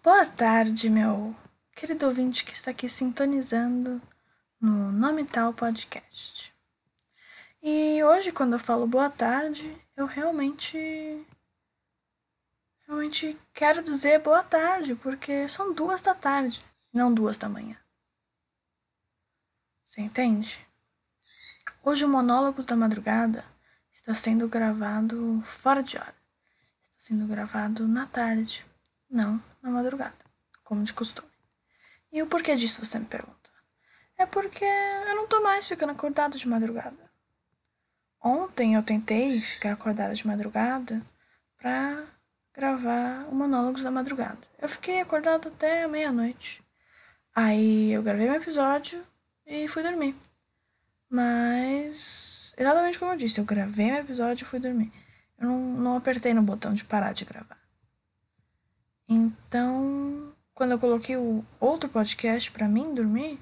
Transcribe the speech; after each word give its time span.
Boa 0.00 0.24
tarde, 0.24 0.88
meu 0.88 1.34
querido 1.74 2.06
ouvinte 2.06 2.44
que 2.44 2.52
está 2.52 2.70
aqui 2.70 2.88
sintonizando 2.88 4.00
no 4.60 4.92
Nome 4.92 5.24
Tal 5.24 5.52
Podcast. 5.52 6.54
E 7.60 8.02
hoje, 8.04 8.30
quando 8.30 8.52
eu 8.52 8.60
falo 8.60 8.86
boa 8.86 9.10
tarde, 9.10 9.76
eu 9.96 10.06
realmente. 10.06 11.26
Realmente 12.86 13.36
quero 13.52 13.82
dizer 13.82 14.20
boa 14.20 14.42
tarde, 14.42 14.94
porque 14.94 15.48
são 15.48 15.74
duas 15.74 16.00
da 16.00 16.14
tarde, 16.14 16.64
não 16.92 17.12
duas 17.12 17.36
da 17.36 17.48
manhã. 17.48 17.76
Você 19.88 20.00
entende? 20.00 20.64
Hoje 21.82 22.04
o 22.04 22.08
monólogo 22.08 22.62
da 22.62 22.76
madrugada 22.76 23.44
está 23.92 24.14
sendo 24.14 24.48
gravado 24.48 25.42
fora 25.44 25.82
de 25.82 25.98
hora. 25.98 26.14
Está 26.96 27.08
sendo 27.08 27.26
gravado 27.26 27.88
na 27.88 28.06
tarde, 28.06 28.64
não 29.10 29.42
na 29.62 29.70
madrugada, 29.70 30.16
como 30.64 30.84
de 30.84 30.92
costume. 30.92 31.28
E 32.12 32.22
o 32.22 32.26
porquê 32.26 32.56
disso 32.56 32.84
você 32.84 32.98
me 32.98 33.06
pergunta? 33.06 33.50
É 34.16 34.26
porque 34.26 34.64
eu 34.64 35.14
não 35.14 35.26
tô 35.26 35.40
mais 35.42 35.66
ficando 35.68 35.92
acordada 35.92 36.36
de 36.36 36.48
madrugada. 36.48 37.08
Ontem 38.20 38.74
eu 38.74 38.82
tentei 38.82 39.40
ficar 39.40 39.72
acordada 39.72 40.14
de 40.14 40.26
madrugada 40.26 41.00
pra 41.56 42.04
gravar 42.52 43.28
o 43.30 43.34
Monólogos 43.34 43.82
da 43.82 43.90
Madrugada. 43.90 44.40
Eu 44.58 44.68
fiquei 44.68 45.00
acordada 45.00 45.48
até 45.48 45.86
meia-noite. 45.86 46.62
Aí 47.34 47.92
eu 47.92 48.02
gravei 48.02 48.26
meu 48.26 48.40
episódio 48.40 49.04
e 49.46 49.68
fui 49.68 49.82
dormir. 49.82 50.16
Mas, 51.08 52.52
exatamente 52.58 52.98
como 52.98 53.12
eu 53.12 53.16
disse, 53.16 53.38
eu 53.38 53.44
gravei 53.44 53.92
meu 53.92 54.00
episódio 54.00 54.42
e 54.42 54.46
fui 54.46 54.58
dormir. 54.58 54.92
Eu 55.38 55.46
não, 55.46 55.58
não 55.58 55.96
apertei 55.96 56.34
no 56.34 56.42
botão 56.42 56.74
de 56.74 56.84
parar 56.84 57.12
de 57.12 57.24
gravar. 57.24 57.58
Então, 59.08 60.34
quando 60.54 60.72
eu 60.72 60.78
coloquei 60.78 61.16
o 61.16 61.44
outro 61.58 61.88
podcast 61.88 62.50
para 62.50 62.68
mim 62.68 62.94
dormir, 62.94 63.40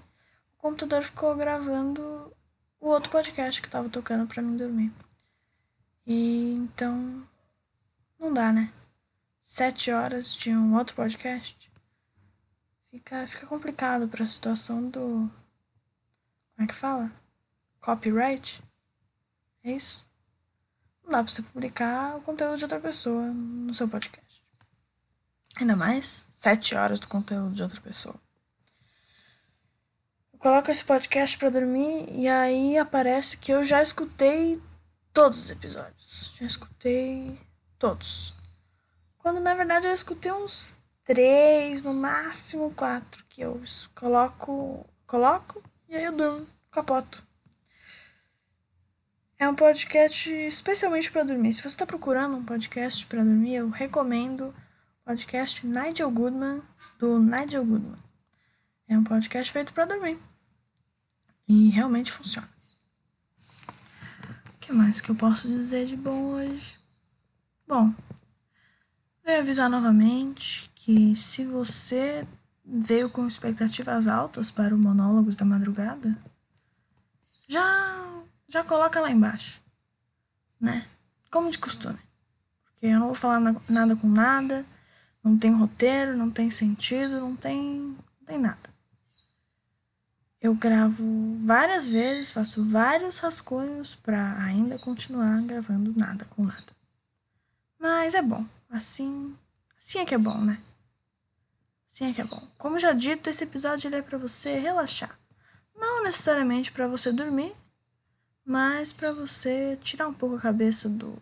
o 0.58 0.62
computador 0.62 1.02
ficou 1.02 1.34
gravando 1.34 2.32
o 2.80 2.88
outro 2.88 3.10
podcast 3.10 3.60
que 3.60 3.68
tava 3.68 3.88
tocando 3.88 4.26
para 4.26 4.42
mim 4.42 4.56
dormir. 4.56 4.92
E 6.06 6.52
então 6.54 7.26
não 8.18 8.32
dá, 8.32 8.52
né? 8.52 8.72
Sete 9.42 9.90
horas 9.90 10.32
de 10.32 10.54
um 10.54 10.76
outro 10.76 10.94
podcast 10.94 11.66
fica, 12.90 13.26
fica 13.26 13.46
complicado 13.46 14.08
para 14.08 14.24
a 14.24 14.26
situação 14.26 14.88
do. 14.88 15.30
Como 16.54 16.64
é 16.64 16.66
que 16.66 16.74
fala? 16.74 17.12
Copyright? 17.80 18.62
É 19.62 19.72
isso? 19.72 20.08
Não 21.02 21.10
dá 21.10 21.22
pra 21.22 21.32
você 21.32 21.42
publicar 21.42 22.16
o 22.16 22.22
conteúdo 22.22 22.56
de 22.56 22.64
outra 22.64 22.80
pessoa 22.80 23.22
no 23.22 23.74
seu 23.74 23.88
podcast. 23.88 24.25
Ainda 25.56 25.74
mais 25.74 26.26
sete 26.32 26.74
horas 26.74 27.00
do 27.00 27.08
conteúdo 27.08 27.54
de 27.54 27.62
outra 27.62 27.80
pessoa. 27.80 28.14
Eu 30.32 30.38
coloco 30.38 30.70
esse 30.70 30.84
podcast 30.84 31.38
para 31.38 31.48
dormir 31.48 32.08
e 32.10 32.28
aí 32.28 32.76
aparece 32.76 33.38
que 33.38 33.52
eu 33.52 33.64
já 33.64 33.80
escutei 33.80 34.60
todos 35.14 35.38
os 35.38 35.50
episódios. 35.50 36.34
Já 36.38 36.44
escutei 36.44 37.40
todos. 37.78 38.34
Quando 39.18 39.40
na 39.40 39.54
verdade 39.54 39.86
eu 39.86 39.94
escutei 39.94 40.30
uns 40.30 40.74
três, 41.04 41.82
no 41.82 41.94
máximo 41.94 42.70
quatro, 42.74 43.24
que 43.26 43.40
eu 43.40 43.62
coloco, 43.94 44.86
coloco 45.06 45.62
e 45.88 45.96
aí 45.96 46.04
eu 46.04 46.14
durmo, 46.14 46.46
capoto. 46.70 47.26
É 49.38 49.48
um 49.48 49.54
podcast 49.54 50.30
especialmente 50.30 51.10
para 51.10 51.24
dormir. 51.24 51.54
Se 51.54 51.62
você 51.62 51.68
está 51.68 51.86
procurando 51.86 52.36
um 52.36 52.44
podcast 52.44 53.06
para 53.06 53.24
dormir, 53.24 53.54
eu 53.54 53.70
recomendo 53.70 54.54
podcast 55.06 55.64
Nigel 55.64 56.10
Goodman, 56.10 56.60
do 56.98 57.20
Nigel 57.20 57.64
Goodman. 57.64 57.96
É 58.88 58.98
um 58.98 59.04
podcast 59.04 59.52
feito 59.52 59.72
para 59.72 59.84
dormir. 59.84 60.18
E 61.46 61.68
realmente 61.68 62.10
funciona. 62.10 62.48
O 63.68 64.58
que 64.58 64.72
mais 64.72 65.00
que 65.00 65.08
eu 65.08 65.14
posso 65.14 65.46
dizer 65.46 65.86
de 65.86 65.96
bom 65.96 66.32
hoje? 66.32 66.76
Bom, 67.68 67.94
vou 69.24 69.38
avisar 69.38 69.70
novamente 69.70 70.68
que 70.74 71.14
se 71.14 71.44
você 71.44 72.26
veio 72.64 73.08
com 73.08 73.28
expectativas 73.28 74.08
altas 74.08 74.50
para 74.50 74.74
o 74.74 74.78
Monólogos 74.78 75.36
da 75.36 75.44
Madrugada, 75.44 76.18
já, 77.46 78.24
já 78.48 78.64
coloca 78.64 79.00
lá 79.00 79.08
embaixo, 79.08 79.62
né? 80.60 80.84
Como 81.30 81.48
de 81.48 81.60
costume. 81.60 82.00
Porque 82.64 82.86
eu 82.86 82.98
não 82.98 83.06
vou 83.06 83.14
falar 83.14 83.38
nada 83.68 83.94
com 83.94 84.08
nada 84.08 84.66
não 85.26 85.36
tem 85.36 85.52
roteiro, 85.52 86.16
não 86.16 86.30
tem 86.30 86.48
sentido, 86.52 87.18
não 87.18 87.34
tem, 87.34 87.80
não 87.80 88.26
tem 88.26 88.38
nada. 88.38 88.70
Eu 90.40 90.54
gravo 90.54 91.04
várias 91.44 91.88
vezes, 91.88 92.30
faço 92.30 92.64
vários 92.64 93.18
rascunhos 93.18 93.96
para 93.96 94.40
ainda 94.40 94.78
continuar 94.78 95.42
gravando 95.42 95.92
nada 95.98 96.24
com 96.26 96.44
nada. 96.44 96.72
Mas 97.76 98.14
é 98.14 98.22
bom. 98.22 98.46
Assim, 98.70 99.36
assim 99.76 99.98
é 99.98 100.04
que 100.04 100.14
é 100.14 100.18
bom, 100.18 100.38
né? 100.40 100.62
Assim 101.90 102.04
é 102.04 102.12
que 102.12 102.20
é 102.20 102.24
bom. 102.24 102.46
Como 102.56 102.78
já 102.78 102.92
dito, 102.92 103.28
esse 103.28 103.42
episódio 103.42 103.92
é 103.92 104.02
para 104.02 104.18
você 104.18 104.60
relaxar. 104.60 105.18
Não 105.74 106.04
necessariamente 106.04 106.70
para 106.70 106.86
você 106.86 107.10
dormir, 107.10 107.52
mas 108.44 108.92
para 108.92 109.12
você 109.12 109.76
tirar 109.82 110.06
um 110.06 110.14
pouco 110.14 110.36
a 110.36 110.40
cabeça 110.40 110.88
do 110.88 111.20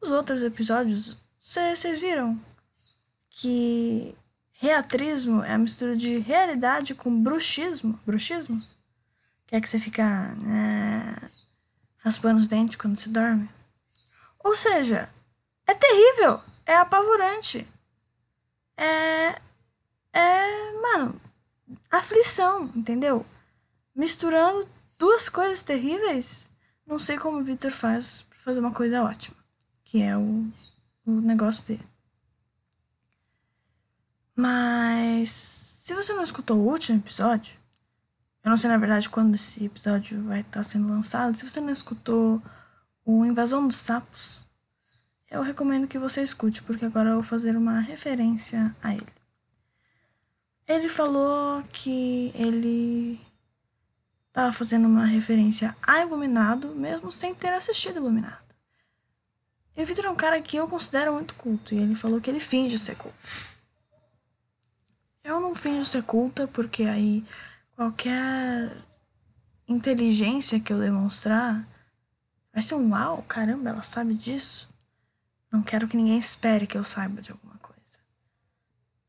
dos 0.00 0.10
outros 0.10 0.42
episódios 0.42 1.16
vocês 1.46 2.00
viram 2.00 2.40
que 3.30 4.16
reatrismo 4.54 5.44
é 5.44 5.52
a 5.52 5.58
mistura 5.58 5.94
de 5.94 6.18
realidade 6.18 6.92
com 6.92 7.22
bruxismo? 7.22 8.00
Bruxismo? 8.04 8.60
Que 9.46 9.54
é 9.54 9.60
que 9.60 9.68
você 9.68 9.78
fica 9.78 10.34
né, 10.42 11.14
raspando 11.98 12.40
os 12.40 12.48
dentes 12.48 12.76
quando 12.76 12.96
se 12.96 13.08
dorme? 13.08 13.48
Ou 14.40 14.56
seja, 14.56 15.08
é 15.68 15.72
terrível, 15.72 16.40
é 16.66 16.74
apavorante. 16.74 17.64
É. 18.76 19.40
É. 20.12 20.72
Mano, 20.82 21.20
aflição, 21.88 22.72
entendeu? 22.74 23.24
Misturando 23.94 24.68
duas 24.98 25.28
coisas 25.28 25.62
terríveis. 25.62 26.50
Não 26.84 26.98
sei 26.98 27.16
como 27.16 27.38
o 27.38 27.44
Victor 27.44 27.70
faz 27.70 28.22
pra 28.22 28.38
fazer 28.40 28.58
uma 28.58 28.72
coisa 28.72 29.04
ótima. 29.04 29.36
Que 29.84 30.02
é 30.02 30.16
o 30.16 30.50
o 31.06 31.20
negócio 31.20 31.64
dele. 31.64 31.86
Mas 34.34 35.30
se 35.84 35.94
você 35.94 36.12
não 36.12 36.24
escutou 36.24 36.58
o 36.58 36.68
último 36.68 36.98
episódio, 36.98 37.56
eu 38.44 38.50
não 38.50 38.56
sei 38.56 38.68
na 38.68 38.76
verdade 38.76 39.08
quando 39.08 39.36
esse 39.36 39.64
episódio 39.64 40.22
vai 40.24 40.40
estar 40.40 40.62
sendo 40.64 40.88
lançado. 40.88 41.36
Se 41.36 41.48
você 41.48 41.60
não 41.60 41.70
escutou 41.70 42.42
o 43.04 43.24
Invasão 43.24 43.66
dos 43.66 43.76
Sapos, 43.76 44.46
eu 45.30 45.42
recomendo 45.42 45.88
que 45.88 45.98
você 45.98 46.22
escute, 46.22 46.62
porque 46.62 46.84
agora 46.84 47.10
eu 47.10 47.14
vou 47.14 47.22
fazer 47.22 47.56
uma 47.56 47.80
referência 47.80 48.74
a 48.82 48.92
ele. 48.94 49.06
Ele 50.66 50.88
falou 50.88 51.62
que 51.72 52.32
ele 52.34 53.20
estava 54.28 54.52
fazendo 54.52 54.86
uma 54.86 55.06
referência 55.06 55.76
a 55.80 56.02
Iluminado, 56.02 56.74
mesmo 56.74 57.10
sem 57.10 57.34
ter 57.34 57.52
assistido 57.52 57.96
Iluminado. 57.96 58.45
E 59.76 59.82
o 59.82 59.86
Victor 59.86 60.06
é 60.06 60.10
um 60.10 60.16
cara 60.16 60.40
que 60.40 60.56
eu 60.56 60.66
considero 60.66 61.12
muito 61.12 61.34
culto. 61.34 61.74
E 61.74 61.78
ele 61.78 61.94
falou 61.94 62.20
que 62.20 62.30
ele 62.30 62.40
finge 62.40 62.78
ser 62.78 62.96
culto. 62.96 63.16
Eu 65.22 65.40
não 65.40 65.54
finjo 65.54 65.84
ser 65.84 66.02
culta, 66.02 66.48
porque 66.48 66.84
aí 66.84 67.24
qualquer 67.74 68.74
inteligência 69.68 70.60
que 70.60 70.72
eu 70.72 70.78
demonstrar 70.78 71.66
vai 72.52 72.62
ser 72.62 72.74
um 72.74 72.92
uau, 72.92 73.22
caramba, 73.24 73.70
ela 73.70 73.82
sabe 73.82 74.14
disso. 74.14 74.72
Não 75.52 75.62
quero 75.62 75.86
que 75.86 75.96
ninguém 75.96 76.16
espere 76.16 76.66
que 76.66 76.78
eu 76.78 76.84
saiba 76.84 77.20
de 77.20 77.32
alguma 77.32 77.58
coisa. 77.58 77.98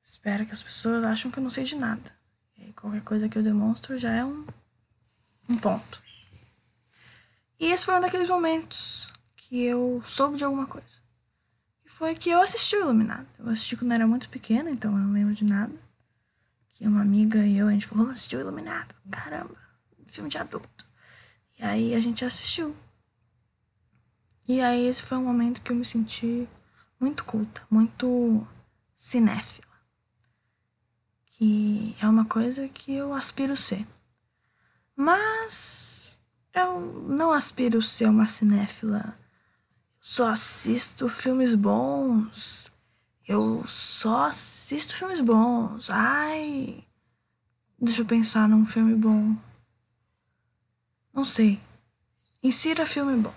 Espero 0.04 0.46
que 0.46 0.52
as 0.52 0.64
pessoas 0.64 1.06
acham 1.06 1.32
que 1.32 1.40
eu 1.40 1.44
não 1.44 1.50
sei 1.50 1.64
de 1.64 1.76
nada. 1.76 2.12
E 2.58 2.64
aí 2.64 2.74
qualquer 2.74 3.02
coisa 3.04 3.30
que 3.30 3.38
eu 3.38 3.44
demonstro 3.44 3.98
já 3.98 4.12
é 4.12 4.26
um, 4.26 4.46
um 5.48 5.58
ponto. 5.58 6.02
E 7.60 7.68
esse 7.68 7.86
foi 7.86 7.96
um 7.96 8.02
daqueles 8.02 8.28
momentos 8.28 9.14
que 9.48 9.64
eu 9.64 10.04
soube 10.06 10.38
de 10.38 10.44
alguma 10.44 10.68
coisa. 10.68 10.98
E 11.86 11.90
foi 11.90 12.16
que 12.16 12.30
eu 12.30 12.42
assisti 12.42 12.76
o 12.76 12.82
Iluminado. 12.82 13.28
Eu 13.40 13.50
assisti 13.50 13.78
quando 13.78 13.94
era 13.94 14.06
muito 14.06 14.30
pequena, 14.30 14.70
então 14.70 14.92
eu 14.92 14.98
não 14.98 15.14
lembro 15.14 15.34
de 15.34 15.46
nada. 15.46 15.74
Que 16.74 16.86
uma 16.86 17.02
amiga 17.02 17.46
e 17.46 17.58
eu, 17.58 17.68
a 17.68 17.72
gente 17.72 17.88
falou, 17.88 18.04
vamos 18.04 18.20
assistir 18.20 18.36
o 18.36 18.42
Iluminado. 18.42 18.94
Caramba, 19.10 19.56
filme 20.08 20.30
de 20.30 20.38
adulto. 20.38 20.86
E 21.58 21.64
aí 21.64 21.96
a 21.96 22.00
gente 22.02 22.26
assistiu. 22.26 22.76
E 24.46 24.60
aí 24.60 24.86
esse 24.86 25.02
foi 25.02 25.18
um 25.18 25.24
momento 25.24 25.62
que 25.62 25.72
eu 25.72 25.76
me 25.78 25.86
senti 25.86 26.48
muito 27.00 27.24
culta, 27.24 27.62
muito 27.70 28.46
cinéfila. 28.98 29.66
Que 31.26 31.96
é 32.02 32.08
uma 32.08 32.26
coisa 32.26 32.68
que 32.68 32.94
eu 32.94 33.14
aspiro 33.14 33.56
ser. 33.56 33.88
Mas 34.94 36.20
eu 36.54 36.82
não 37.08 37.32
aspiro 37.32 37.82
ser 37.82 38.10
uma 38.10 38.28
cinéfila 38.28 39.18
só 40.10 40.30
assisto 40.30 41.10
filmes 41.10 41.54
bons 41.54 42.72
Eu 43.28 43.68
só 43.68 44.28
assisto 44.28 44.96
filmes 44.96 45.20
bons. 45.20 45.90
Ai. 45.90 46.82
Deixa 47.78 48.04
eu 48.04 48.06
pensar 48.06 48.48
num 48.48 48.66
filme 48.66 48.96
bom. 48.96 49.36
Não 51.14 51.26
sei. 51.26 51.60
Insira 52.42 52.86
filme 52.86 53.22
bom. 53.22 53.34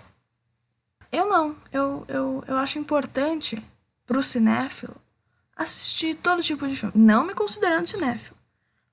Eu 1.11 1.27
não. 1.27 1.57
Eu, 1.73 2.05
eu, 2.07 2.43
eu 2.47 2.55
acho 2.55 2.79
importante 2.79 3.61
pro 4.05 4.23
cinéfilo 4.23 4.95
assistir 5.53 6.15
todo 6.15 6.41
tipo 6.41 6.65
de 6.65 6.75
filme. 6.77 6.93
Não 6.95 7.25
me 7.25 7.35
considerando 7.35 7.85
cinéfilo. 7.85 8.37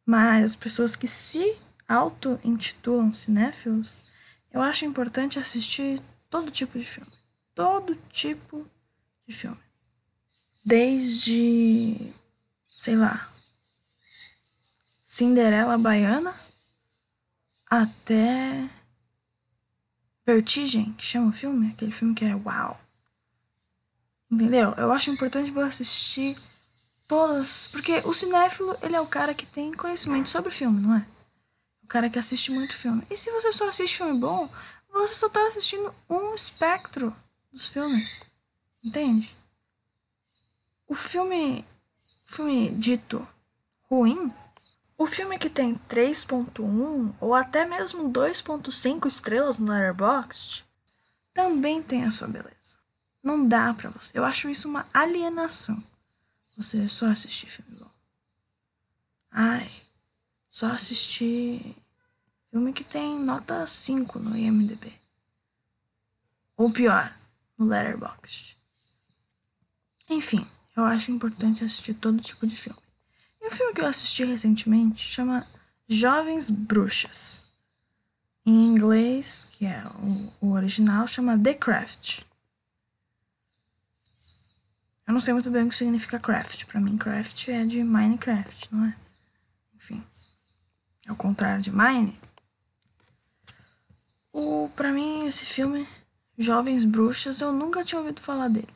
Mas 0.05 0.45
as 0.45 0.57
pessoas 0.57 0.97
que 0.97 1.07
se 1.07 1.57
auto-intitulam 1.89 3.13
cinéfilos, 3.13 4.11
eu 4.51 4.61
acho 4.61 4.85
importante 4.85 5.39
assistir 5.39 6.03
todo 6.29 6.51
tipo 6.51 6.77
de 6.77 6.85
filme. 6.85 7.18
Todo 7.59 7.97
tipo 8.13 8.65
de 9.27 9.35
filme 9.35 9.69
desde, 10.69 12.13
sei 12.77 12.95
lá, 12.95 13.33
Cinderela 15.07 15.79
Baiana 15.79 16.39
até 17.67 18.69
Vertigem, 20.27 20.93
que 20.93 21.03
chama 21.03 21.31
o 21.31 21.33
filme, 21.33 21.71
aquele 21.73 21.91
filme 21.91 22.15
que 22.15 22.27
é 22.27 22.37
uau. 22.37 22.79
Entendeu? 24.31 24.75
Eu 24.77 24.93
acho 24.93 25.11
importante 25.11 25.51
você 25.51 25.83
assistir 25.83 26.39
todas, 27.07 27.69
porque 27.69 28.03
o 28.05 28.13
cinéfilo, 28.13 28.77
ele 28.83 28.95
é 28.95 29.01
o 29.01 29.07
cara 29.07 29.33
que 29.33 29.47
tem 29.47 29.73
conhecimento 29.73 30.29
sobre 30.29 30.51
filme, 30.51 30.83
não 30.83 30.97
é? 30.97 31.07
O 31.83 31.87
cara 31.87 32.11
que 32.11 32.19
assiste 32.19 32.53
muito 32.53 32.77
filme. 32.77 33.03
E 33.09 33.17
se 33.17 33.31
você 33.31 33.51
só 33.53 33.67
assiste 33.71 33.97
filme 33.97 34.21
bom, 34.21 34.51
você 34.93 35.15
só 35.15 35.31
tá 35.31 35.49
assistindo 35.49 35.95
um 36.11 36.35
espectro 36.35 37.17
dos 37.51 37.67
filmes. 37.67 38.23
Entende? 38.83 39.37
O 40.87 40.95
filme, 40.95 41.65
filme 42.25 42.71
dito 42.71 43.27
ruim, 43.91 44.33
o 44.97 45.07
filme 45.07 45.39
que 45.39 45.51
tem 45.51 45.77
3.1 45.89 47.15
ou 47.21 47.35
até 47.35 47.65
mesmo 47.65 48.11
2.5 48.11 49.07
estrelas 49.07 49.59
no 49.59 49.71
Letterboxd, 49.71 50.65
também 51.33 51.83
tem 51.83 52.05
a 52.05 52.11
sua 52.11 52.29
beleza. 52.29 52.79
Não 53.23 53.47
dá 53.47 53.75
pra 53.75 53.91
você. 53.91 54.19
Eu 54.19 54.25
acho 54.25 54.49
isso 54.49 54.69
uma 54.69 54.87
alienação. 54.93 55.83
Você 56.57 56.89
só 56.89 57.07
assistir 57.07 57.49
filme 57.49 57.79
bom. 57.79 57.91
Ai, 59.31 59.71
só 60.49 60.67
assistir 60.67 61.77
filme 62.51 62.73
que 62.73 62.83
tem 62.83 63.19
nota 63.19 63.67
5 63.67 64.19
no 64.19 64.37
IMDb. 64.37 64.93
Ou 66.57 66.73
pior, 66.73 67.17
no 67.59 67.67
Letterboxd. 67.67 68.57
Enfim, 70.09 70.47
eu 70.77 70.85
acho 70.85 71.11
importante 71.11 71.65
assistir 71.65 71.95
todo 71.95 72.23
tipo 72.23 72.47
de 72.47 72.57
filme. 72.57 72.81
E 73.41 73.49
o 73.49 73.51
filme 73.51 73.75
que 73.75 73.81
eu 73.81 73.87
assisti 73.87 74.25
recentemente 74.25 75.03
chama 75.03 75.47
Jovens 75.89 76.49
Bruxas. 76.49 77.47
Em 78.47 78.67
inglês, 78.67 79.47
que 79.51 79.67
é 79.67 79.83
o, 80.41 80.47
o 80.47 80.53
original, 80.53 81.07
chama 81.07 81.39
The 81.39 81.55
Craft. 81.55 82.21
Eu 85.09 85.15
não 85.15 85.23
sei 85.23 85.33
muito 85.33 85.51
bem 85.51 85.65
o 85.65 85.69
que 85.71 85.75
significa 85.75 86.19
craft. 86.19 86.67
Para 86.67 86.81
mim, 86.83 86.99
craft 86.99 87.49
é 87.49 87.65
de 87.65 87.83
Minecraft, 87.83 88.69
não 88.71 88.85
é? 88.85 88.97
Enfim, 89.75 90.05
ao 91.07 91.17
contrário 91.17 91.63
de 91.63 91.71
Mine. 91.71 92.21
O, 94.31 94.69
pra 94.77 94.93
mim, 94.93 95.27
esse 95.27 95.47
filme, 95.47 95.89
Jovens 96.39 96.85
Bruxas, 96.85 97.41
eu 97.41 97.51
nunca 97.53 97.85
tinha 97.85 97.99
ouvido 97.99 98.21
falar 98.21 98.47
dele. 98.49 98.69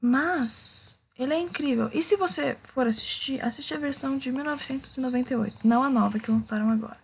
Mas 0.00 0.98
ele 1.16 1.32
é 1.32 1.38
incrível. 1.38 1.88
E 1.92 2.02
se 2.02 2.16
você 2.16 2.58
for 2.64 2.88
assistir, 2.88 3.40
assiste 3.40 3.72
a 3.72 3.78
versão 3.78 4.18
de 4.18 4.32
1998, 4.32 5.58
não 5.64 5.84
a 5.84 5.88
nova 5.88 6.18
que 6.18 6.30
lançaram 6.30 6.68
agora. 6.70 6.98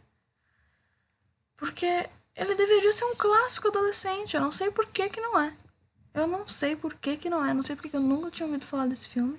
Porque 1.56 2.08
ele 2.34 2.54
deveria 2.56 2.92
ser 2.92 3.04
um 3.04 3.14
clássico 3.14 3.68
adolescente. 3.68 4.34
Eu 4.34 4.40
não 4.40 4.50
sei 4.50 4.70
por 4.70 4.86
que, 4.86 5.08
que 5.08 5.20
não 5.20 5.38
é. 5.38 5.54
Eu 6.12 6.26
não 6.26 6.48
sei 6.48 6.74
por 6.74 6.94
que, 6.94 7.16
que 7.16 7.30
não 7.30 7.44
é. 7.44 7.54
Não 7.54 7.62
sei 7.62 7.76
porque 7.76 7.94
eu 7.94 8.00
nunca 8.00 8.32
tinha 8.32 8.46
ouvido 8.46 8.66
falar 8.66 8.88
desse 8.88 9.08
filme. 9.08 9.38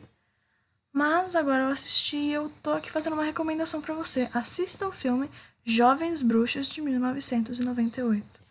Mas 0.93 1.35
agora 1.35 1.63
eu 1.63 1.69
assisti 1.69 2.15
e 2.15 2.33
eu 2.33 2.49
tô 2.63 2.71
aqui 2.71 2.89
fazendo 2.89 3.13
uma 3.13 3.25
recomendação 3.25 3.81
para 3.81 3.93
você. 3.93 4.29
Assista 4.33 4.87
o 4.87 4.91
filme 4.91 5.29
Jovens 5.65 6.21
Bruxas 6.21 6.69
de 6.69 6.81
1998. 6.81 8.50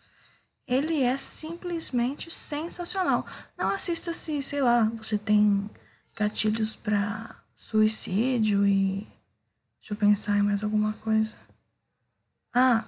Ele 0.67 1.01
é 1.01 1.17
simplesmente 1.17 2.31
sensacional. 2.31 3.25
Não 3.57 3.69
assista 3.69 4.13
se, 4.13 4.41
sei 4.41 4.61
lá, 4.61 4.83
você 4.95 5.17
tem 5.17 5.69
gatilhos 6.15 6.75
para 6.75 7.35
suicídio 7.55 8.65
e. 8.65 9.07
Deixa 9.79 9.93
eu 9.93 9.97
pensar 9.97 10.37
em 10.37 10.43
mais 10.43 10.63
alguma 10.63 10.93
coisa. 10.93 11.35
Ah, 12.53 12.85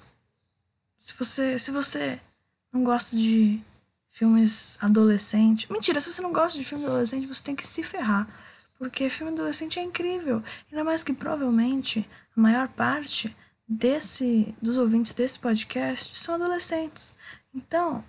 se 1.00 1.14
você, 1.16 1.58
se 1.58 1.72
você 1.72 2.20
não 2.72 2.84
gosta 2.84 3.16
de 3.16 3.62
filmes 4.14 4.78
adolescentes. 4.80 5.70
Mentira, 5.70 6.00
se 6.00 6.12
você 6.12 6.22
não 6.22 6.32
gosta 6.32 6.58
de 6.58 6.64
filme 6.64 6.86
adolescente, 6.86 7.28
você 7.28 7.44
tem 7.44 7.56
que 7.56 7.66
se 7.66 7.84
ferrar. 7.84 8.28
Porque 8.78 9.10
filme 9.10 9.34
adolescente 9.34 9.80
é 9.80 9.82
incrível. 9.84 10.44
Ainda 10.72 10.84
mais 10.84 11.04
que 11.04 11.14
provavelmente 11.14 12.08
a 12.36 12.40
maior 12.40 12.68
parte 12.68 13.36
desse 13.68 14.54
dos 14.62 14.78
ouvintes 14.78 15.14
desse 15.14 15.40
podcast 15.40 16.18
são 16.18 16.36
adolescentes. 16.36 17.16
Então, 17.54 18.04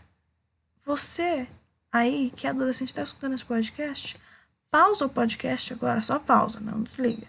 você 0.85 1.47
aí 1.93 2.33
que 2.33 2.47
é 2.47 2.51
adolescente 2.51 2.89
está 2.89 3.03
escutando 3.03 3.35
esse 3.35 3.45
podcast, 3.45 4.21
pausa 4.71 5.07
o 5.07 5.09
podcast 5.09 5.73
agora, 5.73 6.03
só 6.03 6.19
pausa, 6.19 6.59
não 6.59 6.83
desliga. 6.83 7.29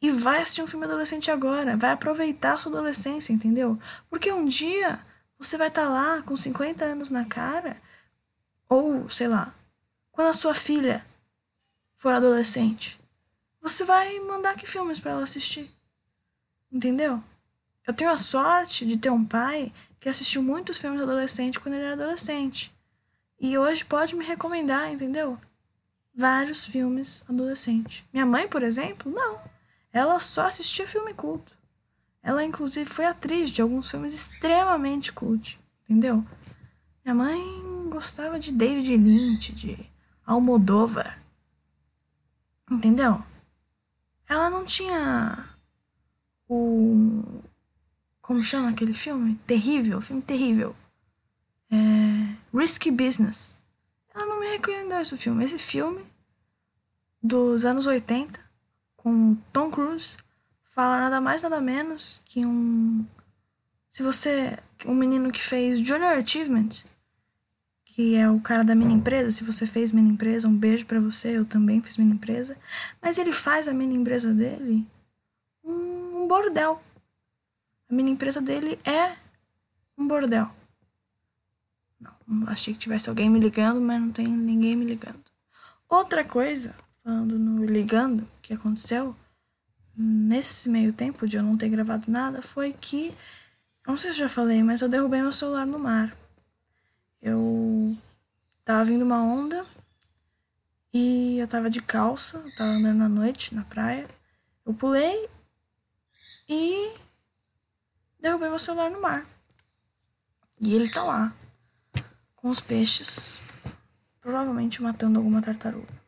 E 0.00 0.10
vai 0.10 0.42
assistir 0.42 0.62
um 0.62 0.66
filme 0.66 0.84
adolescente 0.84 1.30
agora, 1.30 1.76
vai 1.76 1.92
aproveitar 1.92 2.54
a 2.54 2.58
sua 2.58 2.70
adolescência, 2.70 3.32
entendeu? 3.32 3.78
Porque 4.10 4.30
um 4.30 4.44
dia 4.44 5.00
você 5.38 5.56
vai 5.56 5.68
estar 5.68 5.86
tá 5.86 5.88
lá 5.88 6.22
com 6.22 6.36
50 6.36 6.84
anos 6.84 7.10
na 7.10 7.24
cara, 7.24 7.80
ou 8.68 9.08
sei 9.08 9.26
lá, 9.26 9.54
quando 10.12 10.28
a 10.28 10.32
sua 10.32 10.54
filha 10.54 11.04
for 11.96 12.12
adolescente, 12.12 13.00
você 13.60 13.84
vai 13.84 14.20
mandar 14.20 14.56
que 14.56 14.66
filmes 14.66 15.00
para 15.00 15.12
ela 15.12 15.22
assistir. 15.22 15.72
Entendeu? 16.70 17.22
Eu 17.88 17.94
tenho 17.94 18.10
a 18.10 18.18
sorte 18.18 18.84
de 18.84 18.98
ter 18.98 19.08
um 19.08 19.24
pai 19.24 19.72
que 19.98 20.10
assistiu 20.10 20.42
muitos 20.42 20.78
filmes 20.78 21.00
adolescentes 21.00 21.58
quando 21.58 21.74
ele 21.74 21.84
era 21.84 21.94
adolescente. 21.94 22.70
E 23.40 23.56
hoje 23.56 23.82
pode 23.82 24.14
me 24.14 24.22
recomendar, 24.22 24.92
entendeu? 24.92 25.38
Vários 26.14 26.66
filmes 26.66 27.24
adolescentes. 27.26 28.04
Minha 28.12 28.26
mãe, 28.26 28.46
por 28.46 28.62
exemplo, 28.62 29.10
não. 29.10 29.40
Ela 29.90 30.20
só 30.20 30.48
assistia 30.48 30.86
filme 30.86 31.14
culto. 31.14 31.56
Ela, 32.22 32.44
inclusive, 32.44 32.90
foi 32.90 33.06
atriz 33.06 33.48
de 33.48 33.62
alguns 33.62 33.90
filmes 33.90 34.12
extremamente 34.12 35.10
cult, 35.10 35.58
entendeu? 35.84 36.22
Minha 37.02 37.14
mãe 37.14 37.88
gostava 37.88 38.38
de 38.38 38.52
David 38.52 38.98
Lynch, 38.98 39.54
de 39.54 39.90
Almodóvar. 40.26 41.18
Entendeu? 42.70 43.24
Ela 44.28 44.50
não 44.50 44.66
tinha 44.66 45.48
o, 46.46 47.42
como 48.28 48.44
chama 48.44 48.68
aquele 48.68 48.92
filme? 48.92 49.40
Terrível, 49.46 50.02
filme 50.02 50.20
terrível. 50.20 50.76
É, 51.70 51.76
Risky 52.54 52.90
Business. 52.90 53.56
Ela 54.14 54.26
não 54.26 54.38
me 54.38 54.50
recomendou 54.50 55.00
esse 55.00 55.16
filme. 55.16 55.42
Esse 55.42 55.56
filme, 55.56 56.04
dos 57.22 57.64
anos 57.64 57.86
80, 57.86 58.38
com 58.98 59.34
Tom 59.50 59.70
Cruise, 59.70 60.18
fala 60.62 60.98
nada 60.98 61.22
mais, 61.22 61.40
nada 61.40 61.58
menos 61.58 62.20
que 62.26 62.44
um. 62.44 63.06
Se 63.90 64.02
você. 64.02 64.58
Um 64.84 64.94
menino 64.94 65.32
que 65.32 65.40
fez 65.40 65.80
Junior 65.80 66.18
Achievement, 66.18 66.84
que 67.86 68.14
é 68.14 68.28
o 68.30 68.40
cara 68.40 68.62
da 68.62 68.74
mini 68.74 68.92
empresa. 68.92 69.30
Se 69.30 69.42
você 69.42 69.64
fez 69.64 69.90
mini 69.90 70.10
empresa, 70.10 70.46
um 70.46 70.54
beijo 70.54 70.84
para 70.84 71.00
você. 71.00 71.38
Eu 71.38 71.46
também 71.46 71.80
fiz 71.80 71.96
mini 71.96 72.12
empresa. 72.12 72.58
Mas 73.00 73.16
ele 73.16 73.32
faz 73.32 73.66
a 73.66 73.72
mini 73.72 73.94
empresa 73.94 74.34
dele 74.34 74.86
um, 75.64 76.24
um 76.24 76.28
bordel. 76.28 76.82
A 77.88 77.94
mini 77.94 78.10
empresa 78.10 78.40
dele 78.40 78.78
é 78.84 79.16
um 79.96 80.06
bordel. 80.06 80.50
Não, 81.98 82.48
achei 82.48 82.74
que 82.74 82.80
tivesse 82.80 83.08
alguém 83.08 83.30
me 83.30 83.40
ligando, 83.40 83.80
mas 83.80 84.00
não 84.00 84.12
tem 84.12 84.28
ninguém 84.28 84.76
me 84.76 84.84
ligando. 84.84 85.24
Outra 85.88 86.22
coisa, 86.22 86.74
falando 87.02 87.38
no 87.38 87.64
ligando, 87.64 88.28
que 88.42 88.52
aconteceu 88.52 89.16
nesse 89.96 90.68
meio 90.68 90.92
tempo 90.92 91.26
de 91.26 91.36
eu 91.36 91.42
não 91.42 91.56
ter 91.56 91.70
gravado 91.70 92.10
nada, 92.10 92.42
foi 92.42 92.72
que, 92.72 93.14
não 93.86 93.96
sei 93.96 94.12
se 94.12 94.18
já 94.18 94.28
falei, 94.28 94.62
mas 94.62 94.82
eu 94.82 94.88
derrubei 94.88 95.22
meu 95.22 95.32
celular 95.32 95.66
no 95.66 95.78
mar. 95.78 96.14
Eu 97.22 97.96
tava 98.64 98.84
vindo 98.84 99.02
uma 99.02 99.22
onda 99.22 99.66
e 100.92 101.38
eu 101.38 101.48
tava 101.48 101.70
de 101.70 101.80
calça, 101.80 102.38
tava 102.56 102.70
andando 102.70 103.02
à 103.02 103.08
noite 103.08 103.54
na 103.54 103.64
praia. 103.64 104.06
Eu 104.64 104.74
pulei 104.74 105.28
e 106.48 106.92
derrubei 108.20 108.48
meu 108.48 108.58
celular 108.58 108.90
no 108.90 109.00
mar. 109.00 109.26
E 110.60 110.74
ele 110.74 110.90
tá 110.90 111.02
lá, 111.04 111.32
com 112.34 112.48
os 112.48 112.60
peixes, 112.60 113.40
provavelmente 114.20 114.82
matando 114.82 115.18
alguma 115.18 115.40
tartaruga. 115.40 115.98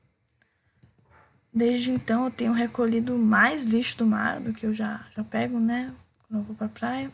Desde 1.52 1.90
então 1.90 2.24
eu 2.24 2.30
tenho 2.30 2.52
recolhido 2.52 3.18
mais 3.18 3.64
lixo 3.64 3.98
do 3.98 4.06
mar 4.06 4.40
do 4.40 4.52
que 4.52 4.64
eu 4.64 4.72
já, 4.72 5.06
já 5.16 5.24
pego, 5.24 5.58
né? 5.58 5.92
Quando 6.26 6.40
eu 6.40 6.44
vou 6.44 6.54
pra 6.54 6.68
praia. 6.68 7.10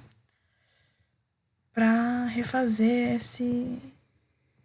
Pra 1.73 2.27
refazer 2.27 3.17
esse, 3.17 3.81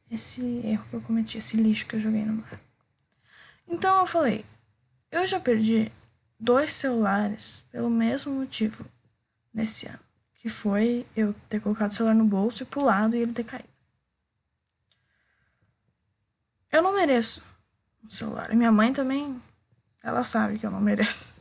esse 0.09 0.41
erro 0.65 0.85
que 0.89 0.95
eu 0.95 1.01
cometi, 1.01 1.37
esse 1.37 1.55
lixo 1.55 1.85
que 1.85 1.95
eu 1.95 1.99
joguei 2.01 2.23
no 2.23 2.33
mar. 2.33 2.59
Então 3.67 3.99
eu 3.99 4.05
falei, 4.05 4.45
eu 5.09 5.25
já 5.25 5.39
perdi 5.39 5.91
dois 6.39 6.73
celulares 6.73 7.63
pelo 7.71 7.89
mesmo 7.89 8.33
motivo 8.33 8.85
nesse 9.53 9.87
ano, 9.87 9.99
que 10.41 10.49
foi 10.49 11.05
eu 11.15 11.35
ter 11.47 11.61
colocado 11.61 11.91
o 11.91 11.93
celular 11.93 12.15
no 12.15 12.25
bolso 12.25 12.63
e 12.63 12.65
pulado 12.65 13.15
e 13.15 13.19
ele 13.19 13.31
ter 13.31 13.43
caído. 13.43 13.69
Eu 16.71 16.81
não 16.81 16.95
mereço 16.95 17.43
um 18.03 18.09
celular. 18.09 18.51
E 18.51 18.55
minha 18.55 18.71
mãe 18.71 18.91
também, 18.91 19.39
ela 20.01 20.23
sabe 20.23 20.57
que 20.57 20.65
eu 20.65 20.71
não 20.71 20.81
mereço. 20.81 21.35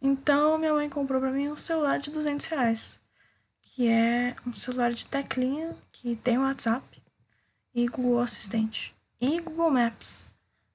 Então 0.00 0.56
minha 0.58 0.72
mãe 0.72 0.88
comprou 0.88 1.20
para 1.20 1.32
mim 1.32 1.48
um 1.48 1.56
celular 1.56 1.98
de 1.98 2.10
200 2.12 2.46
reais, 2.46 3.00
que 3.60 3.88
é 3.88 4.36
um 4.46 4.52
celular 4.52 4.92
de 4.92 5.06
teclinha 5.06 5.76
que 5.90 6.14
tem 6.14 6.38
WhatsApp 6.38 7.02
e 7.74 7.88
Google 7.88 8.20
Assistente 8.20 8.94
e 9.20 9.40
Google 9.40 9.72
Maps, 9.72 10.26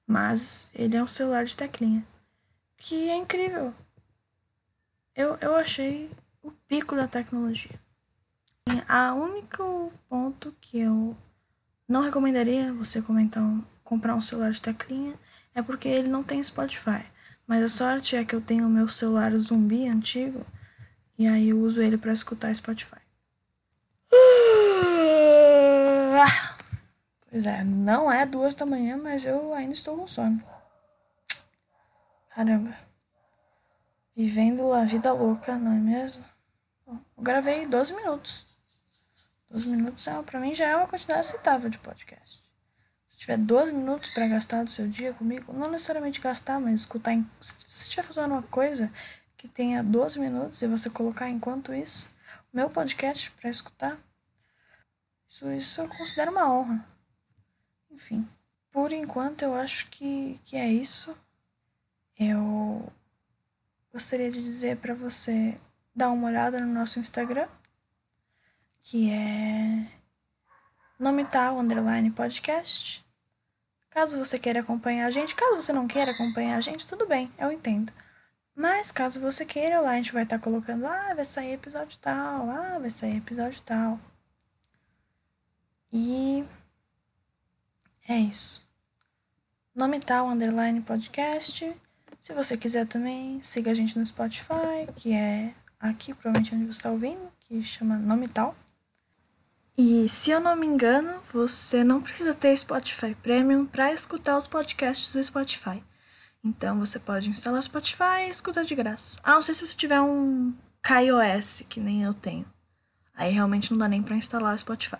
mas 0.06 0.68
ele 0.74 0.96
é 0.96 1.02
um 1.02 1.08
celular 1.08 1.46
de 1.46 1.56
teclinha 1.56 2.04
que 2.76 3.08
é 3.08 3.16
incrível. 3.16 3.72
Eu, 5.14 5.38
eu 5.40 5.56
achei 5.56 6.10
o 6.42 6.50
pico 6.50 6.96
da 6.96 7.06
tecnologia. 7.06 7.78
A 8.88 9.14
único 9.14 9.92
ponto 10.08 10.54
que 10.60 10.78
eu 10.80 11.16
não 11.88 12.02
recomendaria 12.02 12.72
você 12.72 13.00
um, 13.00 13.62
comprar 13.84 14.14
um 14.14 14.20
celular 14.20 14.50
de 14.50 14.62
teclinha 14.62 15.14
é 15.54 15.62
porque 15.62 15.88
ele 15.88 16.08
não 16.08 16.22
tem 16.22 16.42
Spotify. 16.42 17.04
Mas 17.46 17.62
a 17.62 17.68
sorte 17.68 18.16
é 18.16 18.24
que 18.24 18.34
eu 18.34 18.40
tenho 18.40 18.66
o 18.66 18.70
meu 18.70 18.88
celular 18.88 19.34
zumbi 19.36 19.86
antigo 19.88 20.44
e 21.18 21.26
aí 21.26 21.50
eu 21.50 21.60
uso 21.60 21.82
ele 21.82 21.98
para 21.98 22.12
escutar 22.12 22.54
Spotify. 22.54 23.00
Pois 27.30 27.46
é, 27.46 27.64
não 27.64 28.12
é 28.12 28.26
duas 28.26 28.54
da 28.54 28.66
manhã, 28.66 28.98
mas 28.98 29.24
eu 29.24 29.54
ainda 29.54 29.72
estou 29.72 29.96
com 29.96 30.06
sono. 30.06 30.42
Caramba. 32.28 32.76
Vivendo 34.14 34.70
a 34.72 34.84
vida 34.84 35.12
louca, 35.14 35.56
não 35.56 35.72
é 35.72 35.76
mesmo? 35.76 36.22
Eu 36.86 37.00
gravei 37.18 37.66
12 37.66 37.94
minutos. 37.94 38.46
12 39.50 39.68
minutos 39.68 40.06
é, 40.06 40.22
pra 40.22 40.40
mim 40.40 40.54
já 40.54 40.66
é 40.66 40.76
uma 40.76 40.86
quantidade 40.86 41.20
aceitável 41.20 41.68
de 41.68 41.78
podcast. 41.78 42.42
Se 43.06 43.18
tiver 43.18 43.36
12 43.36 43.72
minutos 43.72 44.10
para 44.10 44.28
gastar 44.28 44.64
do 44.64 44.70
seu 44.70 44.88
dia 44.88 45.12
comigo, 45.12 45.52
não 45.52 45.70
necessariamente 45.70 46.20
gastar, 46.20 46.58
mas 46.58 46.80
escutar. 46.80 47.12
Em, 47.12 47.28
se 47.40 47.54
você 47.68 47.84
estiver 47.84 48.02
fazendo 48.02 48.32
uma 48.32 48.42
coisa 48.42 48.90
que 49.36 49.46
tenha 49.46 49.82
12 49.82 50.18
minutos 50.18 50.62
e 50.62 50.66
você 50.66 50.88
colocar 50.88 51.28
enquanto 51.28 51.74
isso, 51.74 52.10
o 52.52 52.56
meu 52.56 52.70
podcast 52.70 53.30
para 53.32 53.50
escutar, 53.50 53.98
isso, 55.28 55.50
isso 55.52 55.80
eu 55.80 55.88
considero 55.88 56.30
uma 56.30 56.50
honra. 56.50 56.86
Enfim, 57.90 58.26
por 58.70 58.92
enquanto 58.92 59.42
eu 59.42 59.54
acho 59.54 59.88
que, 59.90 60.40
que 60.44 60.56
é 60.56 60.66
isso 60.66 61.14
eu 62.18 62.92
gostaria 63.92 64.30
de 64.30 64.42
dizer 64.42 64.76
para 64.76 64.94
você 64.94 65.58
dar 65.94 66.10
uma 66.10 66.28
olhada 66.28 66.60
no 66.60 66.72
nosso 66.72 66.98
Instagram, 66.98 67.48
que 68.80 69.10
é 69.10 69.86
nome 70.98 71.24
tal 71.24 71.58
underline 71.58 72.10
podcast. 72.10 73.04
Caso 73.90 74.18
você 74.18 74.38
queira 74.38 74.60
acompanhar 74.60 75.06
a 75.06 75.10
gente, 75.10 75.34
caso 75.34 75.60
você 75.60 75.72
não 75.72 75.86
queira 75.86 76.12
acompanhar 76.12 76.56
a 76.56 76.60
gente, 76.60 76.86
tudo 76.86 77.06
bem, 77.06 77.30
eu 77.38 77.52
entendo. 77.52 77.92
Mas 78.54 78.92
caso 78.92 79.20
você 79.20 79.44
queira, 79.44 79.80
lá 79.80 79.90
a 79.90 79.96
gente 79.96 80.12
vai 80.12 80.22
estar 80.24 80.38
tá 80.38 80.44
colocando, 80.44 80.86
ah, 80.86 81.14
vai 81.14 81.24
sair 81.24 81.52
episódio 81.52 81.98
tal, 81.98 82.50
ah, 82.50 82.78
vai 82.78 82.90
sair 82.90 83.16
episódio 83.16 83.60
tal. 83.62 83.98
E 85.92 86.44
é 88.08 88.18
isso. 88.18 88.66
Nome 89.74 90.00
tal 90.00 90.28
underline 90.28 90.80
podcast. 90.80 91.74
Se 92.20 92.32
você 92.32 92.56
quiser 92.56 92.86
também, 92.86 93.42
siga 93.42 93.70
a 93.70 93.74
gente 93.74 93.98
no 93.98 94.04
Spotify, 94.06 94.86
que 94.96 95.12
é 95.12 95.54
aqui, 95.82 96.14
provavelmente 96.14 96.54
onde 96.54 96.66
você 96.66 96.78
está 96.78 96.90
ouvindo, 96.90 97.30
que 97.40 97.62
chama 97.62 97.96
Nome 97.96 98.28
Tal. 98.28 98.54
E 99.76 100.08
se 100.08 100.30
eu 100.30 100.40
não 100.40 100.54
me 100.54 100.66
engano, 100.66 101.20
você 101.32 101.82
não 101.82 102.00
precisa 102.00 102.32
ter 102.32 102.56
Spotify 102.56 103.14
Premium 103.14 103.66
para 103.66 103.92
escutar 103.92 104.36
os 104.36 104.46
podcasts 104.46 105.12
do 105.12 105.22
Spotify. 105.22 105.82
Então 106.44 106.78
você 106.78 106.98
pode 106.98 107.28
instalar 107.28 107.58
o 107.58 107.62
Spotify 107.62 108.26
e 108.26 108.30
escutar 108.30 108.64
de 108.64 108.74
graça. 108.74 109.18
A 109.22 109.32
não 109.32 109.42
ser 109.42 109.54
se 109.54 109.66
você 109.66 109.74
tiver 109.74 110.00
um 110.00 110.54
KaiOS, 110.82 111.64
que 111.68 111.80
nem 111.80 112.04
eu 112.04 112.14
tenho. 112.14 112.46
Aí 113.14 113.32
realmente 113.32 113.70
não 113.70 113.78
dá 113.78 113.88
nem 113.88 114.02
para 114.02 114.16
instalar 114.16 114.54
o 114.54 114.58
Spotify. 114.58 114.98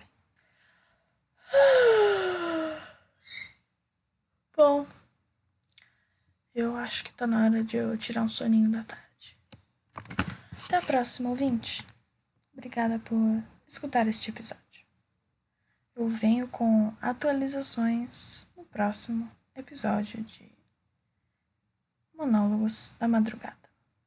Bom, 4.56 4.86
eu 6.54 6.76
acho 6.76 7.04
que 7.04 7.12
tá 7.12 7.26
na 7.26 7.44
hora 7.44 7.64
de 7.64 7.76
eu 7.76 7.96
tirar 7.96 8.22
um 8.22 8.28
soninho 8.28 8.70
da 8.70 8.84
tarde. 8.84 9.02
Até 10.72 10.78
a 10.78 10.86
próxima, 10.86 11.28
ouvinte. 11.28 11.86
Obrigada 12.54 12.98
por 12.98 13.44
escutar 13.68 14.08
este 14.08 14.30
episódio. 14.30 14.62
Eu 15.94 16.08
venho 16.08 16.48
com 16.48 16.94
atualizações 16.98 18.48
no 18.56 18.64
próximo 18.64 19.30
episódio 19.54 20.22
de 20.22 20.50
Monólogos 22.16 22.94
da 22.98 23.06
Madrugada. 23.06 23.61